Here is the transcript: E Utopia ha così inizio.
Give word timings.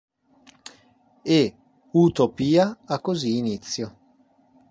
E 1.37 1.53
Utopia 1.93 2.75
ha 2.87 2.99
così 3.01 3.37
inizio. 3.37 3.97